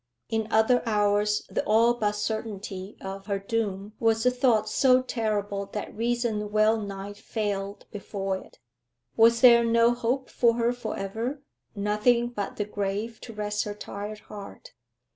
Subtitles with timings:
[0.29, 5.67] In other hours the all but certainty of her doom was a thought so terrible
[5.73, 8.57] that reason well nigh failed before it.
[9.15, 11.43] Was there no hope for her for ever,
[11.75, 14.73] nothing but the grave to rest her tired heart?